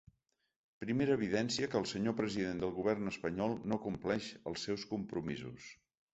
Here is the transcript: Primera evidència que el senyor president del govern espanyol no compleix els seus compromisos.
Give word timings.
Primera 0.83 1.17
evidència 1.19 1.67
que 1.73 1.77
el 1.79 1.85
senyor 1.91 2.15
president 2.21 2.63
del 2.65 2.73
govern 2.79 3.13
espanyol 3.13 3.55
no 3.75 3.79
compleix 3.85 4.33
els 4.55 4.67
seus 4.71 4.89
compromisos. 4.97 5.71